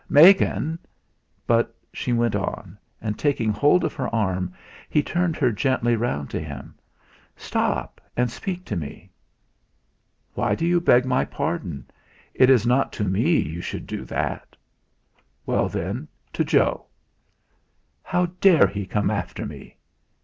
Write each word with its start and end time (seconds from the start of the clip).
"Megan!" 0.09 0.79
But 1.45 1.75
she 1.93 2.11
went 2.11 2.35
on; 2.35 2.75
and 3.03 3.19
taking 3.19 3.51
hold 3.51 3.83
of 3.83 3.93
her 3.93 4.07
arm, 4.09 4.51
he 4.89 5.03
turned 5.03 5.35
her 5.37 5.51
gently 5.51 5.95
round 5.95 6.27
to 6.31 6.39
him. 6.39 6.73
"Stop 7.35 8.01
and 8.17 8.31
speak 8.31 8.65
to 8.65 8.75
me." 8.75 9.11
"Why 10.33 10.55
do 10.55 10.65
you 10.65 10.81
beg 10.81 11.05
my 11.05 11.23
pardon? 11.23 11.85
It 12.33 12.49
is 12.49 12.65
not 12.65 12.91
to 12.93 13.03
me 13.03 13.37
you 13.41 13.61
should 13.61 13.85
do 13.85 14.03
that." 14.05 14.55
"Well, 15.45 15.69
then, 15.69 16.07
to 16.33 16.43
Joe." 16.43 16.87
"How 18.01 18.25
dare 18.41 18.65
he 18.65 18.87
come 18.87 19.11
after 19.11 19.45
me?" 19.45 19.77